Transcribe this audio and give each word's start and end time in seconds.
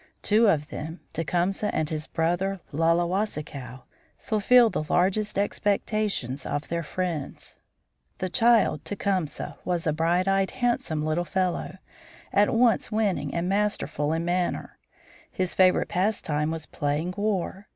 Two 0.23 0.47
of 0.47 0.69
them, 0.69 0.99
Tecumseh 1.13 1.69
and 1.75 1.91
his 1.91 2.07
brother, 2.07 2.59
Laulewasikaw, 2.71 3.83
fulfilled 4.17 4.73
the 4.73 4.83
largest 4.89 5.37
expectations 5.37 6.43
of 6.43 6.69
their 6.69 6.81
friends. 6.81 7.55
The 8.17 8.27
child, 8.27 8.83
Tecumseh, 8.83 9.59
was 9.63 9.85
a 9.85 9.93
bright 9.93 10.27
eyed, 10.27 10.49
handsome 10.57 11.05
little 11.05 11.23
fellow, 11.23 11.77
at 12.33 12.51
once 12.51 12.91
winning 12.91 13.31
and 13.35 13.47
masterful 13.47 14.11
in 14.11 14.25
manner. 14.25 14.79
His 15.31 15.53
favorite 15.53 15.87
pastime 15.89 16.49
was 16.49 16.65
playing 16.65 17.13
war. 17.15 17.67